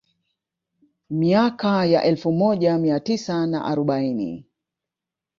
Miaka 1.09 1.85
ya 1.85 2.03
elfu 2.03 2.31
moja 2.31 2.77
mia 2.77 2.99
tisa 2.99 3.47
na 3.47 3.65
arobaini 3.65 4.45